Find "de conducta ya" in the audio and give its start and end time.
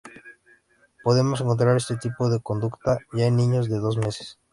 2.31-3.27